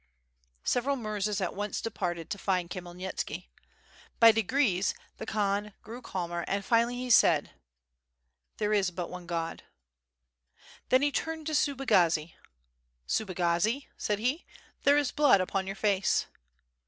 Several 0.63 0.95
murzas 0.97 1.41
at 1.41 1.53
once 1.53 1.79
departed 1.79 2.31
to 2.31 2.39
find 2.39 2.71
KhmyelnitskL 2.71 3.45
By 4.19 4.31
degrees 4.31 4.95
the 5.17 5.27
Khan 5.27 5.73
grew 5.83 6.01
calmer 6.01 6.43
and 6.47 6.65
finally 6.65 6.95
he 6.95 7.11
said: 7.11 7.51
"There 8.57 8.73
is 8.73 8.89
but 8.89 9.11
one 9.11 9.27
God." 9.27 9.61
Then 10.89 11.03
he 11.03 11.11
turned 11.11 11.45
to 11.45 11.53
Subagazi. 11.53 12.33
"Subagazi," 13.07 13.89
said 13.95 14.17
he, 14.17 14.47
"there 14.85 14.97
is 14.97 15.11
blood 15.11 15.39
upon 15.39 15.67
your 15.67 15.75
face." 15.75 16.25